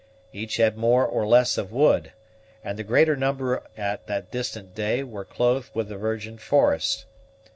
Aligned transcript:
Each 0.33 0.57
had 0.57 0.75
more 0.77 1.05
or 1.05 1.27
less 1.27 1.59
of 1.59 1.71
wood; 1.71 2.11
and 2.63 2.79
the 2.79 2.83
greater 2.83 3.15
number 3.15 3.61
at 3.77 4.07
that 4.07 4.31
distant 4.31 4.73
day 4.73 5.03
were 5.03 5.23
clothed 5.25 5.69
with 5.75 5.89
the 5.89 5.95
virgin 5.97 6.39
forest. 6.39 7.05